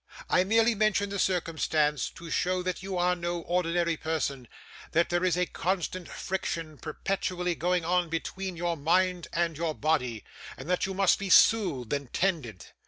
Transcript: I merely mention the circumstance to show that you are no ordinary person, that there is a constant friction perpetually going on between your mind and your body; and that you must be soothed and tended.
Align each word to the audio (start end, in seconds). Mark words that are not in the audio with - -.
I 0.31 0.43
merely 0.43 0.73
mention 0.73 1.11
the 1.11 1.19
circumstance 1.19 2.09
to 2.15 2.31
show 2.31 2.63
that 2.63 2.81
you 2.81 2.97
are 2.97 3.15
no 3.15 3.41
ordinary 3.41 3.97
person, 3.97 4.47
that 4.93 5.09
there 5.09 5.23
is 5.23 5.37
a 5.37 5.45
constant 5.45 6.09
friction 6.09 6.79
perpetually 6.79 7.53
going 7.53 7.85
on 7.85 8.09
between 8.09 8.57
your 8.57 8.75
mind 8.75 9.27
and 9.31 9.55
your 9.55 9.75
body; 9.75 10.23
and 10.57 10.67
that 10.71 10.87
you 10.87 10.95
must 10.95 11.19
be 11.19 11.29
soothed 11.29 11.93
and 11.93 12.11
tended. 12.11 12.65